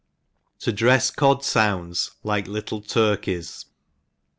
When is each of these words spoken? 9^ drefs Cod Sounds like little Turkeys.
9^ 0.59 0.73
drefs 0.73 1.15
Cod 1.15 1.43
Sounds 1.43 2.09
like 2.23 2.47
little 2.47 2.81
Turkeys. 2.81 3.67